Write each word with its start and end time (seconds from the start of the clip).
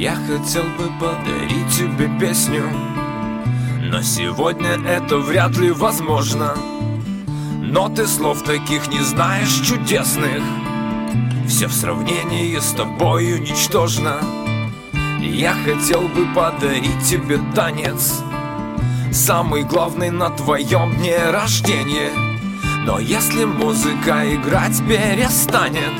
Я 0.00 0.14
хотел 0.14 0.62
бы 0.78 0.90
подарить 0.98 1.68
тебе 1.76 2.08
песню 2.18 2.64
Но 3.82 4.00
сегодня 4.00 4.78
это 4.88 5.18
вряд 5.18 5.58
ли 5.58 5.72
возможно. 5.72 6.54
Но 7.60 7.90
ты 7.90 8.06
слов 8.06 8.42
таких 8.42 8.88
не 8.88 9.00
знаешь 9.00 9.60
чудесных. 9.60 10.42
Все 11.46 11.66
в 11.66 11.74
сравнении 11.74 12.58
с 12.58 12.70
тобою 12.72 13.42
ничтожно. 13.42 14.22
Я 15.20 15.52
хотел 15.66 16.08
бы 16.08 16.24
подарить 16.34 17.04
тебе 17.04 17.38
танец 17.54 18.22
Самый 19.12 19.64
главный 19.64 20.08
на 20.08 20.30
твоем 20.30 20.96
дне 20.96 21.30
рождения. 21.30 22.10
Но 22.86 23.00
если 23.00 23.44
музыка 23.44 24.34
играть 24.34 24.78
перестанет 24.88 25.92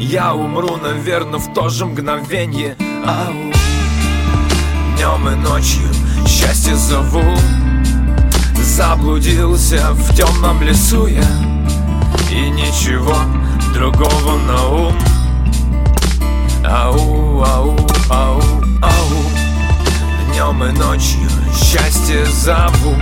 Я 0.00 0.34
умру, 0.34 0.76
наверное, 0.76 1.38
в 1.38 1.54
то 1.54 1.68
же 1.68 1.86
мгновенье 1.86 2.76
Ау. 3.04 3.52
Днем 4.94 5.28
и 5.28 5.34
ночью 5.34 5.88
счастье 6.24 6.76
зову. 6.76 7.36
Заблудился 8.62 9.90
в 9.92 10.14
темном 10.14 10.62
лесу 10.62 11.06
я. 11.06 11.24
И 12.30 12.48
ничего 12.50 13.16
другого 13.74 14.38
на 14.46 14.68
ум. 14.68 14.94
Ау, 16.64 17.42
ау, 17.42 17.76
ау, 18.08 18.40
ау. 18.80 19.22
Днем 20.30 20.62
и 20.62 20.70
ночью 20.70 21.28
счастье 21.52 22.24
зову. 22.26 22.94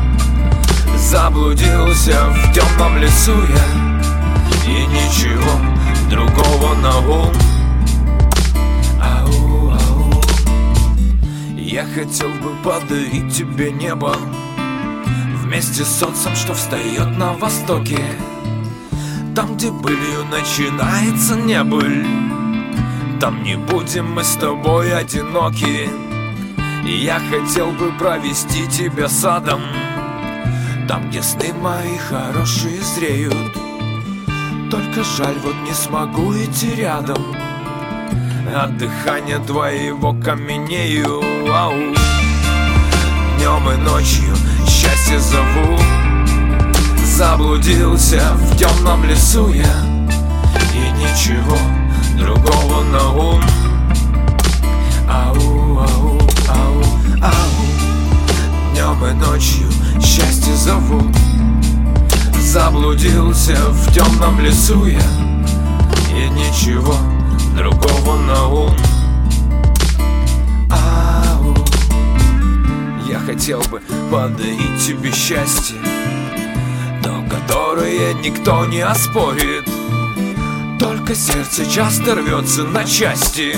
Заблудился 0.96 2.24
в 2.30 2.52
темном 2.54 2.96
лесу 2.96 3.34
я. 3.34 4.66
И 4.66 4.86
ничего 4.86 5.60
другого 6.08 6.74
на 6.76 6.98
ум 7.00 7.49
хотел 12.00 12.30
бы 12.30 12.56
подарить 12.64 13.34
тебе 13.34 13.70
небо 13.70 14.16
Вместе 15.42 15.84
с 15.84 15.98
солнцем, 15.98 16.34
что 16.34 16.54
встает 16.54 17.18
на 17.18 17.34
востоке. 17.34 17.98
Там, 19.34 19.56
где 19.56 19.70
былью 19.70 20.24
начинается 20.30 21.36
небыль. 21.36 22.06
Там 23.20 23.42
не 23.42 23.56
будем 23.56 24.12
мы 24.12 24.24
с 24.24 24.34
тобой 24.36 24.94
одиноки. 24.96 25.90
Я 26.86 27.20
хотел 27.20 27.72
бы 27.72 27.92
провести 27.92 28.66
тебя 28.68 29.08
садом. 29.08 29.60
Там, 30.88 31.10
где 31.10 31.22
сны 31.22 31.52
мои 31.52 31.98
хорошие 31.98 32.80
зреют. 32.80 33.52
Только 34.70 35.04
жаль, 35.04 35.36
вот 35.42 35.56
не 35.68 35.74
смогу 35.74 36.32
идти 36.32 36.74
рядом 36.76 37.49
От 38.54 38.76
дыхания 38.78 39.38
твоего 39.38 40.12
каменею 40.12 41.22
Ау. 41.54 41.72
Днем 43.36 43.70
и 43.70 43.76
ночью 43.76 44.34
счастье 44.66 45.20
зову. 45.20 45.78
Заблудился 47.04 48.20
в 48.34 48.56
темном 48.56 49.04
лесу 49.04 49.50
я 49.50 49.72
И 50.74 50.90
ничего 50.98 51.56
другого 52.18 52.82
на 52.82 53.12
ум. 53.12 53.42
Ау, 55.08 55.78
ау, 55.78 56.18
ау, 56.48 56.82
ау. 57.22 57.64
Днем 58.72 59.06
и 59.06 59.12
ночью 59.12 59.68
счастье 60.02 60.54
зову. 60.56 61.02
Заблудился 62.40 63.54
в 63.54 63.92
темном 63.92 64.40
лесу 64.40 64.86
я 64.86 65.00
И 66.16 66.28
ничего 66.30 66.96
ум 68.50 68.76
Ау. 70.70 71.54
Я 73.08 73.18
хотел 73.20 73.62
бы 73.70 73.80
подарить 74.10 74.78
тебе 74.84 75.12
счастье 75.12 75.76
То, 77.02 77.24
которое 77.30 78.14
никто 78.14 78.66
не 78.66 78.80
оспорит. 78.80 79.68
Только 80.78 81.14
сердце 81.14 81.70
часто 81.70 82.14
рвется 82.14 82.64
на 82.64 82.84
части 82.84 83.56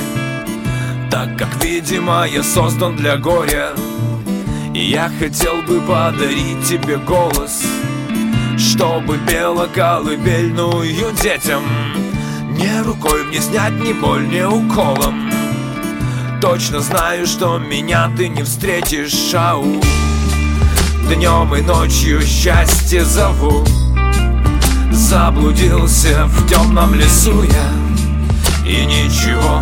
Так 1.11 1.39
как, 1.39 1.63
видимо, 1.63 2.27
я 2.27 2.43
создан 2.43 2.97
для 2.97 3.17
горя. 3.17 3.71
Я 4.75 5.11
хотел 5.19 5.61
бы 5.63 5.81
подарить 5.83 6.65
тебе 6.67 6.97
голос 6.97 7.63
Чтобы 8.57 9.19
пела 9.19 9.69
колыбельную 9.75 11.13
детям 11.13 11.63
Не 12.53 12.83
рукой 12.83 13.25
мне 13.25 13.41
снять 13.41 13.73
ни 13.81 13.93
боль, 13.93 14.29
ни 14.29 14.43
уколом. 14.43 15.31
Точно 16.41 16.81
знаю, 16.81 17.27
что 17.27 17.59
меня 17.59 18.11
ты 18.17 18.29
не 18.29 18.43
встретишь, 18.43 19.13
шау 19.13 19.65
Днем 21.09 21.55
и 21.55 21.61
ночью 21.63 22.21
счастье 22.23 23.05
зову. 23.05 23.65
Заблудился 24.91 26.27
в 26.27 26.47
темном 26.49 26.95
лесу 26.95 27.43
я. 27.43 28.67
И 28.67 28.85
ничего 28.85 29.61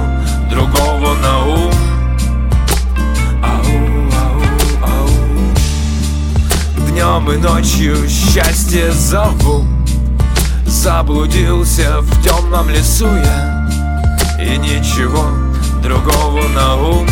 другого 0.50 1.14
на 1.14 1.46
ум. 1.46 1.74
Ау, 3.42 3.62
ау, 4.22 4.42
ау. 4.84 5.08
Днем 6.88 7.30
и 7.32 7.36
ночью 7.36 7.96
счастье 8.08 8.90
зову 8.92 9.64
Заблудился 10.70 12.00
в 12.00 12.22
темном 12.22 12.70
лесу 12.70 13.08
я. 13.08 13.68
И 14.40 14.56
ничего 14.56 15.26
другого 15.82 16.46
на 16.46 16.76
ум 16.76 17.08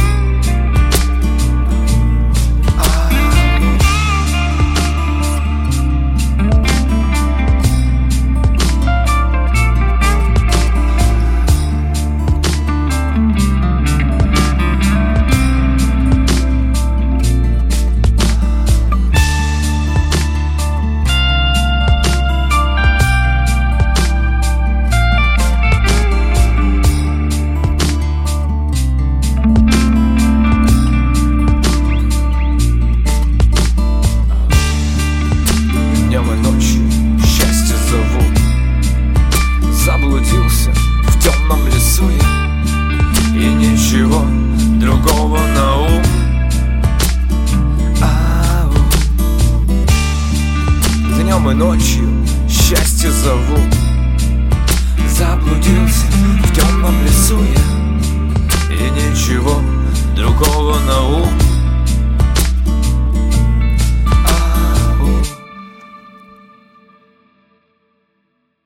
днем 36.18 36.32
и 36.32 36.36
ночью 36.36 36.90
счастье 37.24 37.76
зовут 37.90 38.38
Заблудился 39.84 40.72
в 40.72 41.22
темном 41.22 41.64
лесу 41.66 42.08
я 42.08 43.40
И 43.40 43.54
ничего 43.54 44.24
другого 44.80 45.38
на 45.38 45.76
ум. 45.76 46.02
Ау. 48.02 48.72
Днем 51.20 51.50
и 51.50 51.54
ночью 51.54 52.08
счастье 52.48 53.12
зовут 53.12 53.74
Заблудился 55.08 56.06
в 56.44 56.54
темном 56.54 56.94
лесу 57.04 57.38
я 57.38 58.74
И 58.74 58.90
ничего 58.90 59.60
другого 60.16 60.78
на 60.80 61.00
ум. 61.00 61.47